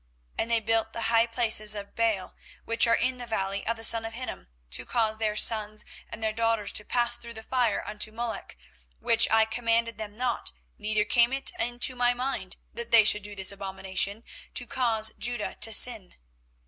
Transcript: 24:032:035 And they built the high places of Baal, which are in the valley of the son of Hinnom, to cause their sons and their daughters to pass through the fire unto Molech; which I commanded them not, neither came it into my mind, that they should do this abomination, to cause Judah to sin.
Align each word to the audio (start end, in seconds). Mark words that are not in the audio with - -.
24:032:035 0.35 0.35
And 0.39 0.51
they 0.51 0.59
built 0.59 0.93
the 0.93 1.01
high 1.03 1.27
places 1.27 1.75
of 1.75 1.95
Baal, 1.95 2.33
which 2.65 2.87
are 2.87 2.95
in 2.95 3.19
the 3.19 3.27
valley 3.27 3.63
of 3.67 3.77
the 3.77 3.83
son 3.83 4.03
of 4.03 4.13
Hinnom, 4.15 4.47
to 4.71 4.83
cause 4.83 5.19
their 5.19 5.35
sons 5.35 5.85
and 6.09 6.23
their 6.23 6.33
daughters 6.33 6.71
to 6.71 6.83
pass 6.83 7.17
through 7.17 7.33
the 7.35 7.43
fire 7.43 7.83
unto 7.87 8.11
Molech; 8.11 8.57
which 8.99 9.29
I 9.29 9.45
commanded 9.45 9.99
them 9.99 10.17
not, 10.17 10.53
neither 10.79 11.05
came 11.05 11.31
it 11.31 11.51
into 11.59 11.95
my 11.95 12.15
mind, 12.15 12.55
that 12.73 12.89
they 12.89 13.03
should 13.03 13.21
do 13.21 13.35
this 13.35 13.51
abomination, 13.51 14.23
to 14.55 14.65
cause 14.65 15.13
Judah 15.19 15.53
to 15.61 15.71
sin. 15.71 16.15